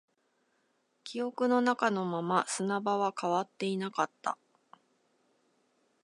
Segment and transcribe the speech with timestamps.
[1.03, 4.35] 記憶の中のまま、砂場は変わっていなかった